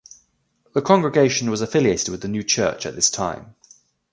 The 0.73 0.81
congregation 0.81 1.51
was 1.51 1.61
affiliated 1.61 2.09
with 2.09 2.21
the 2.21 2.27
new 2.27 2.41
church 2.41 2.87
at 2.87 2.95
this 2.95 3.07
time. 3.11 3.53